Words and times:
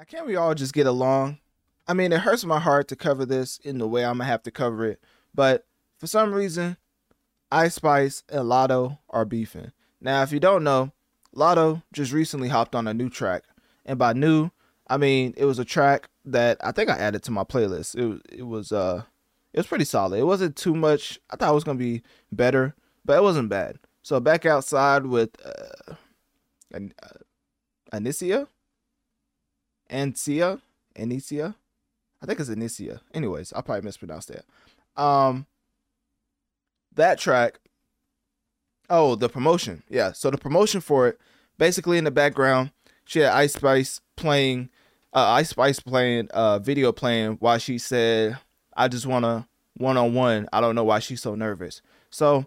Now, 0.00 0.04
can't 0.04 0.26
we 0.26 0.34
all 0.34 0.54
just 0.54 0.72
get 0.72 0.86
along? 0.86 1.40
I 1.86 1.92
mean, 1.92 2.10
it 2.10 2.20
hurts 2.20 2.42
my 2.46 2.58
heart 2.58 2.88
to 2.88 2.96
cover 2.96 3.26
this 3.26 3.58
in 3.58 3.76
the 3.76 3.86
way 3.86 4.02
I'm 4.02 4.16
gonna 4.16 4.24
have 4.24 4.42
to 4.44 4.50
cover 4.50 4.86
it, 4.86 4.98
but 5.34 5.66
for 5.98 6.06
some 6.06 6.32
reason, 6.32 6.78
Ice 7.52 7.74
Spice 7.74 8.22
and 8.30 8.44
Latto 8.44 8.96
are 9.10 9.26
beefing. 9.26 9.72
Now, 10.00 10.22
if 10.22 10.32
you 10.32 10.40
don't 10.40 10.64
know, 10.64 10.92
Latto 11.36 11.82
just 11.92 12.12
recently 12.12 12.48
hopped 12.48 12.74
on 12.74 12.88
a 12.88 12.94
new 12.94 13.10
track, 13.10 13.42
and 13.84 13.98
by 13.98 14.14
new, 14.14 14.48
I 14.88 14.96
mean 14.96 15.34
it 15.36 15.44
was 15.44 15.58
a 15.58 15.66
track 15.66 16.08
that 16.24 16.56
I 16.64 16.72
think 16.72 16.88
I 16.88 16.96
added 16.96 17.22
to 17.24 17.30
my 17.30 17.44
playlist. 17.44 17.94
It 17.94 18.22
it 18.38 18.46
was 18.46 18.72
uh 18.72 19.02
it 19.52 19.58
was 19.58 19.66
pretty 19.66 19.84
solid. 19.84 20.18
It 20.18 20.24
wasn't 20.24 20.56
too 20.56 20.74
much. 20.74 21.20
I 21.28 21.36
thought 21.36 21.50
it 21.50 21.54
was 21.54 21.64
gonna 21.64 21.78
be 21.78 22.00
better, 22.32 22.74
but 23.04 23.18
it 23.18 23.22
wasn't 23.22 23.50
bad. 23.50 23.78
So 24.02 24.18
back 24.18 24.46
outside 24.46 25.04
with 25.04 25.36
uh, 25.44 25.96
an, 26.72 26.94
uh 27.02 27.18
Anycia, 27.92 28.46
Ancia, 29.90 30.60
Anycia. 30.96 31.54
I 32.22 32.26
think 32.26 32.40
it's 32.40 32.50
Anycia. 32.50 33.00
Anyways, 33.14 33.52
I 33.52 33.60
probably 33.62 33.82
mispronounced 33.82 34.28
that. 34.28 34.44
Um, 35.02 35.46
that 36.94 37.18
track. 37.18 37.58
Oh, 38.88 39.14
the 39.14 39.28
promotion. 39.28 39.82
Yeah. 39.88 40.12
So 40.12 40.30
the 40.30 40.38
promotion 40.38 40.80
for 40.80 41.08
it, 41.08 41.20
basically 41.58 41.98
in 41.98 42.04
the 42.04 42.10
background, 42.10 42.72
she 43.04 43.20
had 43.20 43.32
Ice 43.32 43.54
Spice 43.54 44.00
playing, 44.16 44.68
uh, 45.12 45.28
Ice 45.30 45.50
Spice 45.50 45.80
playing, 45.80 46.28
uh, 46.30 46.58
video 46.58 46.92
playing 46.92 47.32
while 47.40 47.58
she 47.58 47.78
said, 47.78 48.38
"I 48.76 48.88
just 48.88 49.06
wanna 49.06 49.48
one 49.76 49.96
on 49.96 50.14
one. 50.14 50.48
I 50.52 50.60
don't 50.60 50.74
know 50.74 50.84
why 50.84 50.98
she's 50.98 51.22
so 51.22 51.34
nervous." 51.34 51.82
So, 52.10 52.46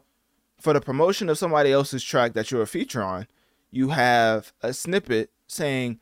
for 0.59 0.73
the 0.73 0.81
promotion 0.81 1.29
of 1.29 1.37
somebody 1.37 1.71
else's 1.71 2.03
track 2.03 2.33
that 2.33 2.51
you're 2.51 2.61
a 2.61 2.67
feature 2.67 3.01
on, 3.03 3.27
you 3.71 3.89
have 3.89 4.53
a 4.61 4.73
snippet 4.73 5.31
saying, 5.47 5.99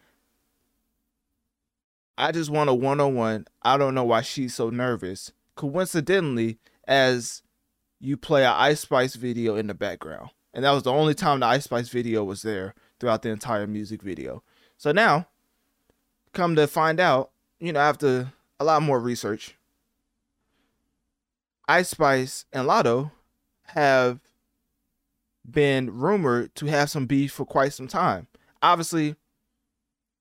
I 2.21 2.31
just 2.31 2.51
want 2.51 2.69
a 2.69 2.73
one 2.73 2.99
on 2.99 3.15
one. 3.15 3.47
I 3.63 3.77
don't 3.77 3.95
know 3.95 4.03
why 4.03 4.21
she's 4.21 4.53
so 4.53 4.69
nervous. 4.69 5.31
Coincidentally, 5.55 6.59
as 6.87 7.41
you 7.99 8.15
play 8.15 8.43
a 8.43 8.51
Ice 8.51 8.81
Spice 8.81 9.15
video 9.15 9.55
in 9.55 9.65
the 9.65 9.73
background. 9.73 10.29
And 10.53 10.63
that 10.63 10.71
was 10.71 10.83
the 10.83 10.91
only 10.91 11.15
time 11.15 11.39
the 11.39 11.47
Ice 11.47 11.63
Spice 11.63 11.89
video 11.89 12.23
was 12.23 12.43
there 12.43 12.75
throughout 12.99 13.23
the 13.23 13.29
entire 13.29 13.65
music 13.65 14.03
video. 14.03 14.43
So 14.77 14.91
now, 14.91 15.29
come 16.31 16.55
to 16.57 16.67
find 16.67 16.99
out, 16.99 17.31
you 17.59 17.73
know, 17.73 17.79
after 17.79 18.31
a 18.59 18.65
lot 18.65 18.83
more 18.83 18.99
research, 18.99 19.57
Ice 21.67 21.89
Spice 21.89 22.45
and 22.53 22.67
Latto 22.67 23.11
have 23.69 24.19
been 25.49 25.89
rumored 25.91 26.53
to 26.55 26.67
have 26.67 26.91
some 26.91 27.07
beef 27.07 27.31
for 27.31 27.45
quite 27.45 27.73
some 27.73 27.87
time. 27.87 28.27
Obviously, 28.61 29.15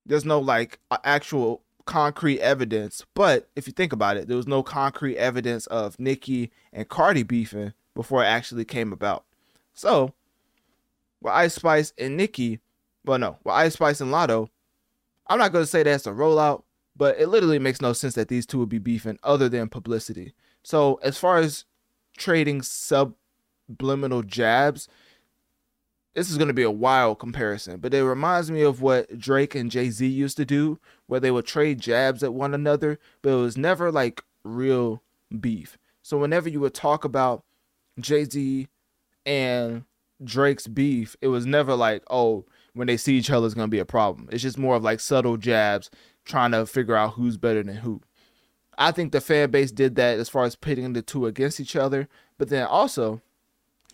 there's 0.07 0.25
no 0.25 0.39
like 0.39 0.79
actual 1.05 1.63
concrete 1.85 2.41
evidence, 2.41 3.05
but 3.15 3.49
if 3.57 3.67
you 3.67 3.73
think 3.73 3.93
about 3.93 4.17
it, 4.17 4.29
there 4.29 4.37
was 4.37 4.47
no 4.47 4.63
concrete 4.63 5.17
evidence 5.17 5.67
of 5.67 5.99
Nicki 5.99 6.51
and 6.73 6.89
Cardi 6.89 7.23
beefing 7.23 7.73
before 7.95 8.23
it 8.23 8.29
actually 8.29 8.65
came 8.65 8.93
about. 8.93 9.25
So, 9.75 10.15
with 11.21 11.33
Ice 11.33 11.55
Spice 11.55 11.93
and 11.99 12.17
Nicki, 12.17 12.61
well, 13.05 13.19
no, 13.19 13.39
with 13.45 13.55
Ice 13.55 13.75
Spice 13.75 14.01
and 14.01 14.13
Latto, 14.13 14.49
I'm 15.27 15.39
not 15.39 15.53
going 15.53 15.63
to 15.63 15.71
say 15.71 15.83
that's 15.83 16.07
a 16.07 16.13
rollout, 16.13 16.63
but 16.97 17.19
it 17.19 17.29
literally 17.29 17.59
makes 17.59 17.81
no 17.81 17.93
sense 17.93 18.15
that 18.15 18.29
these 18.29 18.47
two 18.47 18.59
would 18.59 18.69
be 18.69 18.79
beefing 18.79 19.19
other 19.23 19.49
than 19.49 19.69
publicity. 19.69 20.35
So, 20.63 21.01
as 21.03 21.19
far 21.19 21.39
as 21.39 21.65
trading 22.17 22.63
subliminal 22.63 24.23
jabs, 24.23 24.89
this 26.15 26.31
is 26.31 26.37
going 26.37 26.49
to 26.49 26.55
be 26.55 26.63
a 26.63 26.71
wild 26.71 27.19
comparison, 27.19 27.79
but 27.79 27.95
it 27.95 28.05
reminds 28.05 28.51
me 28.51 28.63
of 28.63 28.83
what 28.83 29.19
Drake 29.19 29.55
and 29.55 29.71
Jay 29.71 29.91
Z 29.91 30.07
used 30.07 30.37
to 30.39 30.45
do, 30.45 30.79
where 31.07 31.21
they 31.21 31.31
would 31.31 31.47
trade 31.47 31.81
jabs 31.81 32.23
at 32.23 32.35
one 32.35 32.53
another, 32.53 32.99
but 33.23 33.31
it 33.31 33.37
was 33.37 33.57
never 33.57 33.93
like 33.93 34.23
real 34.43 35.03
beef. 35.39 35.79
So 36.03 36.19
whenever 36.19 36.49
you 36.49 36.61
would 36.61 36.75
talk 36.75 37.05
about 37.05 37.45
Jay 37.99 38.25
Z 38.25 38.67
and 39.25 39.85
Drake's 40.23 40.67
beef, 40.67 41.17
it 41.21 41.29
was 41.29 41.47
never 41.47 41.75
like, 41.75 42.03
oh, 42.11 42.45
when 42.75 42.87
they 42.87 42.97
see 42.97 43.17
each 43.17 43.31
other, 43.31 43.47
it's 43.47 43.55
going 43.55 43.69
to 43.69 43.71
be 43.71 43.79
a 43.79 43.85
problem. 43.85 44.29
It's 44.33 44.43
just 44.43 44.59
more 44.59 44.77
of 44.77 44.83
like 44.83 45.01
subtle 45.01 45.37
jabs 45.37 45.91
trying 46.25 46.53
to 46.53 46.67
figure 46.67 46.97
out 46.97 47.15
who's 47.15 47.37
better 47.37 47.63
than 47.63 47.77
who. 47.77 48.01
I 48.79 48.93
think 48.93 49.13
the 49.13 49.21
fan 49.21 49.51
base 49.51 49.71
did 49.71 49.95
that 49.97 50.19
as 50.19 50.29
far 50.29 50.45
as 50.45 50.57
pitting 50.57 50.93
the 50.93 51.03
two 51.03 51.27
against 51.27 51.61
each 51.61 51.77
other, 51.77 52.09
but 52.39 52.49
then 52.49 52.67
also, 52.67 53.21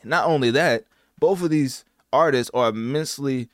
not 0.05 0.27
only 0.27 0.51
that, 0.53 0.85
both 1.19 1.43
of 1.43 1.51
these 1.51 1.85
artists 2.17 2.51
are 2.55 2.71
immensely 2.71 3.49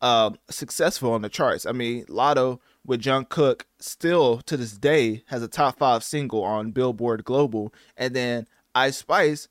uh, 0.00 0.30
successful 0.48 1.12
on 1.12 1.22
the 1.22 1.28
charts. 1.28 1.66
I 1.66 1.72
mean, 1.72 2.04
Latto 2.06 2.58
with 2.84 3.02
Jungkook 3.02 3.62
still 3.78 4.40
to 4.42 4.56
this 4.56 4.72
day 4.72 5.22
has 5.26 5.42
a 5.42 5.48
top 5.48 5.78
five 5.78 6.02
single 6.02 6.42
on 6.42 6.72
Billboard 6.72 7.24
Global, 7.24 7.72
and 7.96 8.14
then 8.14 8.46
Ice 8.74 8.98
Spice 8.98 9.48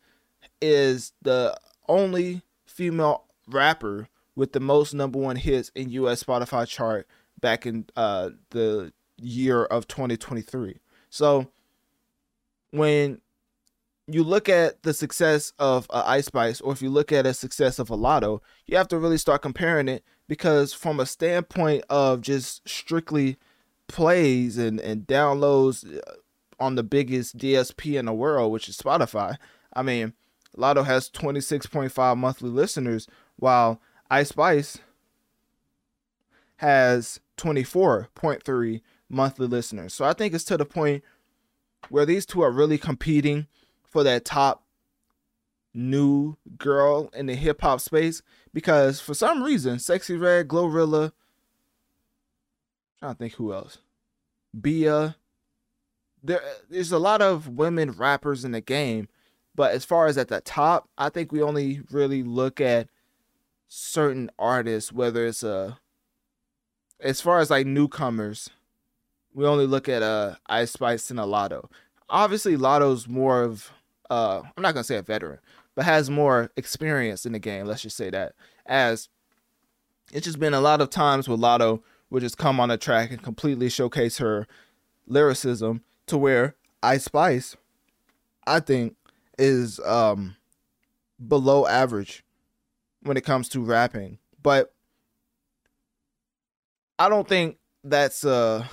is 0.61 1.13
the 1.21 1.57
only 1.87 2.41
female 2.65 3.25
rapper 3.47 4.07
with 4.35 4.53
the 4.53 4.59
most 4.59 4.93
number 4.93 5.19
one 5.19 5.35
hits 5.35 5.71
in 5.75 5.89
U.S. 5.91 6.23
Spotify 6.23 6.67
chart 6.67 7.07
back 7.39 7.65
in 7.65 7.85
uh, 7.95 8.29
the 8.51 8.93
year 9.17 9.65
of 9.65 9.87
2023. 9.87 10.77
So 11.09 11.47
when 12.71 13.21
you 14.13 14.23
look 14.23 14.49
at 14.49 14.83
the 14.83 14.93
success 14.93 15.53
of 15.59 15.87
Ice 15.91 16.25
Spice, 16.25 16.61
or 16.61 16.71
if 16.71 16.81
you 16.81 16.89
look 16.89 17.11
at 17.11 17.25
a 17.25 17.33
success 17.33 17.79
of 17.79 17.89
a 17.89 17.97
Latto, 17.97 18.41
you 18.65 18.77
have 18.77 18.87
to 18.89 18.97
really 18.97 19.17
start 19.17 19.41
comparing 19.41 19.87
it 19.87 20.03
because 20.27 20.73
from 20.73 20.99
a 20.99 21.05
standpoint 21.05 21.83
of 21.89 22.21
just 22.21 22.67
strictly 22.67 23.37
plays 23.87 24.57
and, 24.57 24.79
and 24.79 25.07
downloads 25.07 25.97
uh, 25.97 26.13
on 26.59 26.75
the 26.75 26.83
biggest 26.83 27.37
DSP 27.37 27.97
in 27.97 28.05
the 28.05 28.13
world, 28.13 28.51
which 28.51 28.69
is 28.69 28.77
Spotify. 28.77 29.37
I 29.73 29.81
mean, 29.81 30.13
Latto 30.57 30.85
has 30.85 31.09
26.5 31.09 32.17
monthly 32.17 32.49
listeners, 32.49 33.07
while 33.37 33.81
Ice 34.09 34.29
Spice 34.29 34.79
has 36.57 37.19
24.3 37.37 38.81
monthly 39.09 39.47
listeners. 39.47 39.93
So 39.93 40.05
I 40.05 40.13
think 40.13 40.33
it's 40.33 40.43
to 40.45 40.57
the 40.57 40.65
point 40.65 41.03
where 41.89 42.05
these 42.05 42.25
two 42.25 42.41
are 42.41 42.51
really 42.51 42.77
competing 42.77 43.47
for 43.89 44.03
that 44.03 44.25
top 44.25 44.63
new 45.73 46.35
girl 46.57 47.09
in 47.13 47.27
the 47.27 47.35
hip 47.35 47.61
hop 47.61 47.81
space 47.81 48.21
because 48.53 48.99
for 48.99 49.13
some 49.13 49.43
reason, 49.43 49.77
Sexyy 49.77 50.19
Red, 50.19 50.47
Glorilla, 50.47 51.05
I'm 51.05 51.11
trying 52.99 53.13
to 53.13 53.17
think 53.17 53.33
who 53.33 53.53
else, 53.53 53.79
Bia. 54.59 55.15
There, 56.21 56.41
there's 56.69 56.91
a 56.91 56.99
lot 56.99 57.21
of 57.21 57.47
women 57.47 57.91
rappers 57.91 58.43
in 58.43 58.51
the 58.51 58.59
game, 58.59 59.07
but 59.55 59.71
as 59.71 59.85
far 59.85 60.07
as 60.07 60.17
at 60.17 60.27
the 60.27 60.41
top, 60.41 60.89
I 60.97 61.07
think 61.07 61.31
we 61.31 61.41
only 61.41 61.81
really 61.91 62.23
look 62.23 62.59
at 62.59 62.89
certain 63.69 64.29
artists, 64.37 64.91
whether 64.91 65.25
it's 65.25 65.43
a, 65.43 65.79
as 66.99 67.21
far 67.21 67.39
as 67.39 67.49
like 67.49 67.65
newcomers, 67.65 68.49
we 69.33 69.45
only 69.45 69.65
look 69.65 69.87
at 69.87 70.03
uh 70.03 70.35
Ice 70.47 70.71
Spice 70.71 71.09
and 71.09 71.19
a 71.19 71.23
Latto. 71.23 71.69
Obviously, 72.09 72.57
Latto's 72.57 73.07
more 73.07 73.43
of 73.43 73.71
uh, 74.09 74.41
I'm 74.55 74.63
not 74.63 74.73
gonna 74.73 74.83
say 74.83 74.97
a 74.97 75.01
veteran, 75.01 75.39
but 75.75 75.85
has 75.85 76.09
more 76.09 76.51
experience 76.57 77.25
in 77.25 77.33
the 77.33 77.39
game. 77.39 77.65
Let's 77.65 77.81
just 77.81 77.97
say 77.97 78.09
that. 78.09 78.33
As 78.65 79.09
it's 80.11 80.25
just 80.25 80.39
been 80.39 80.53
a 80.53 80.61
lot 80.61 80.81
of 80.81 80.89
times 80.89 81.27
with 81.27 81.39
Latto 81.39 81.81
would 82.09 82.21
just 82.21 82.37
come 82.37 82.59
on 82.59 82.71
a 82.71 82.77
track 82.77 83.11
and 83.11 83.21
completely 83.21 83.69
showcase 83.69 84.17
her 84.17 84.47
lyricism 85.07 85.83
to 86.07 86.17
where 86.17 86.55
Ice 86.81 87.05
Spice, 87.05 87.55
I 88.47 88.59
think, 88.59 88.95
is 89.37 89.79
um 89.81 90.35
below 91.25 91.67
average 91.67 92.23
when 93.03 93.17
it 93.17 93.25
comes 93.25 93.49
to 93.49 93.61
rapping. 93.61 94.17
But 94.41 94.73
I 96.97 97.09
don't 97.09 97.27
think 97.27 97.57
that's 97.83 98.25
uh 98.25 98.65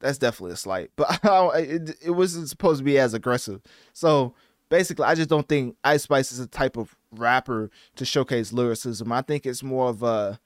that's 0.00 0.18
definitely 0.18 0.54
a 0.54 0.56
slight. 0.56 0.90
But 0.96 1.20
it, 1.54 1.96
it 2.02 2.10
wasn't 2.10 2.48
supposed 2.48 2.78
to 2.78 2.84
be 2.84 2.98
as 2.98 3.14
aggressive. 3.14 3.62
So 3.92 4.34
basically, 4.72 5.04
I 5.04 5.14
just 5.14 5.28
don't 5.28 5.46
think 5.46 5.76
Ice 5.84 6.04
Spice 6.04 6.32
is 6.32 6.38
a 6.38 6.46
type 6.46 6.78
of 6.78 6.96
rapper 7.10 7.70
to 7.94 8.06
showcase 8.06 8.54
lyricism. 8.54 9.12
I 9.12 9.20
think 9.20 9.44
it's 9.44 9.62
more 9.62 9.90
of 9.90 10.02
a 10.02 10.40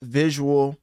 visual 0.00 0.78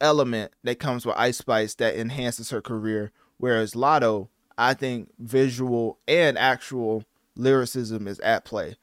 element 0.00 0.50
that 0.64 0.80
comes 0.80 1.06
with 1.06 1.14
Ice 1.16 1.38
Spice 1.38 1.76
that 1.76 1.94
enhances 1.94 2.50
her 2.50 2.60
career. 2.60 3.12
Whereas 3.38 3.74
Latto, 3.74 4.30
I 4.58 4.74
think 4.74 5.12
visual 5.20 6.00
and 6.08 6.36
actual 6.36 7.04
lyricism 7.36 8.08
is 8.08 8.18
at 8.18 8.44
play. 8.44 8.74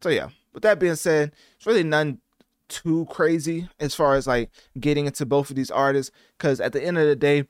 So 0.00 0.08
yeah, 0.08 0.30
with 0.52 0.64
that 0.64 0.80
being 0.80 0.96
said, 0.96 1.30
it's 1.54 1.66
really 1.66 1.84
none 1.84 2.18
too 2.66 3.06
crazy 3.08 3.68
as 3.78 3.94
far 3.94 4.16
as 4.16 4.26
like 4.26 4.50
getting 4.80 5.06
into 5.06 5.26
both 5.26 5.48
of 5.48 5.54
these 5.54 5.70
artists 5.70 6.10
because 6.36 6.60
at 6.60 6.72
the 6.72 6.82
end 6.82 6.98
of 6.98 7.06
the 7.06 7.14
day, 7.14 7.44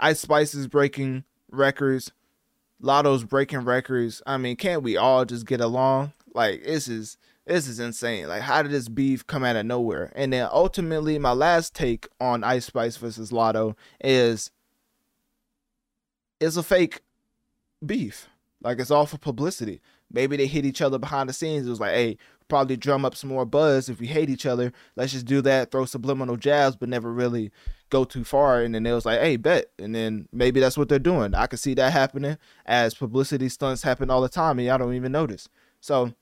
Ice 0.00 0.18
Spice 0.18 0.54
is 0.54 0.66
breaking 0.66 1.22
records. 1.56 2.12
Latto's 2.82 3.24
breaking 3.24 3.64
records. 3.64 4.22
I 4.26 4.36
mean, 4.36 4.56
can't 4.56 4.82
we 4.82 4.96
all 4.96 5.24
just 5.24 5.46
get 5.46 5.60
along? 5.60 6.12
Like 6.34 6.62
this 6.64 6.88
is 6.88 7.16
this 7.46 7.68
is 7.68 7.78
insane. 7.78 8.26
Like, 8.26 8.42
how 8.42 8.62
did 8.62 8.72
this 8.72 8.88
beef 8.88 9.26
come 9.26 9.44
out 9.44 9.56
of 9.56 9.64
nowhere? 9.64 10.12
And 10.16 10.32
then 10.32 10.48
ultimately, 10.52 11.18
my 11.18 11.32
last 11.32 11.74
take 11.74 12.08
on 12.20 12.42
Ice 12.42 12.66
Spice 12.66 12.96
versus 12.96 13.30
Latto 13.30 13.76
is 14.02 14.50
it's 16.40 16.56
a 16.56 16.62
fake 16.62 17.02
beef. 17.84 18.28
Like, 18.60 18.80
it's 18.80 18.90
all 18.90 19.06
for 19.06 19.18
publicity. 19.18 19.80
Maybe 20.10 20.36
they 20.36 20.48
hit 20.48 20.64
each 20.64 20.82
other 20.82 20.98
behind 20.98 21.28
the 21.28 21.32
scenes. 21.32 21.66
It 21.66 21.70
was 21.70 21.80
like, 21.80 21.92
hey, 21.92 22.18
probably 22.48 22.76
drum 22.76 23.04
up 23.04 23.14
some 23.14 23.30
more 23.30 23.44
buzz 23.44 23.88
if 23.88 24.00
we 24.00 24.06
hate 24.06 24.30
each 24.30 24.46
other. 24.46 24.72
Let's 24.94 25.12
just 25.12 25.26
do 25.26 25.40
that, 25.42 25.70
throw 25.70 25.84
subliminal 25.84 26.36
jabs, 26.36 26.76
but 26.76 26.88
never 26.88 27.12
really 27.12 27.50
go 27.90 28.04
too 28.04 28.24
far. 28.24 28.62
And 28.62 28.74
then 28.74 28.86
it 28.86 28.92
was 28.92 29.06
like, 29.06 29.20
hey, 29.20 29.36
bet. 29.36 29.66
And 29.78 29.94
then 29.94 30.28
maybe 30.32 30.60
that's 30.60 30.78
what 30.78 30.88
they're 30.88 30.98
doing. 30.98 31.34
I 31.34 31.46
could 31.46 31.60
see 31.60 31.74
that 31.74 31.92
happening 31.92 32.38
as 32.64 32.94
publicity 32.94 33.48
stunts 33.48 33.82
happen 33.82 34.10
all 34.10 34.20
the 34.20 34.28
time 34.28 34.58
and 34.58 34.66
y'all 34.66 34.78
don't 34.78 34.94
even 34.94 35.12
notice. 35.12 35.48
So 35.80 36.12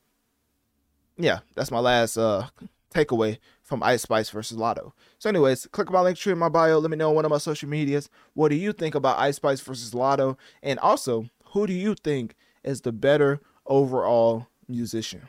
yeah, 1.17 1.41
that's 1.55 1.71
my 1.71 1.79
last 1.79 2.17
uh 2.17 2.49
takeaway 2.95 3.39
from 3.63 3.83
Ice 3.83 4.03
Spice 4.03 4.31
versus 4.31 4.57
Latto. 4.57 4.93
So, 5.19 5.29
anyways, 5.29 5.67
click 5.73 5.91
my 5.91 6.01
Linktree 6.01 6.33
in 6.33 6.39
my 6.39 6.49
bio. 6.49 6.79
Let 6.79 6.91
me 6.91 6.97
know 6.97 7.11
on 7.11 7.17
one 7.17 7.25
of 7.25 7.31
my 7.31 7.39
social 7.39 7.69
medias. 7.69 8.09
What 8.35 8.51
do 8.51 8.55
you 8.55 8.73
think 8.73 8.95
about 8.95 9.19
Ice 9.19 9.37
Spice 9.37 9.61
versus 9.61 9.93
Latto? 9.93 10.37
And 10.63 10.79
also, 10.79 11.29
who 11.47 11.67
do 11.67 11.73
you 11.73 11.95
think 11.95 12.35
is 12.63 12.83
the 12.83 12.93
better 12.93 13.41
overall 13.67 14.47
musician? 14.69 15.29